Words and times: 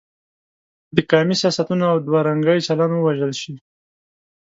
انتقامي 0.91 1.35
سیاستونه 1.41 1.85
او 1.91 1.97
دوه 2.07 2.19
رنګی 2.29 2.59
چلن 2.67 2.91
ووژل 2.93 3.31
شي. 3.41 3.53